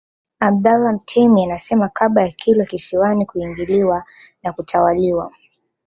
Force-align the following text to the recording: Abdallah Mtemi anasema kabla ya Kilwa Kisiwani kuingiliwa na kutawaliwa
Abdallah 0.39 0.93
Mtemi 0.93 1.43
anasema 1.43 1.89
kabla 1.89 2.21
ya 2.21 2.31
Kilwa 2.31 2.65
Kisiwani 2.65 3.25
kuingiliwa 3.25 4.05
na 4.43 4.53
kutawaliwa 4.53 5.31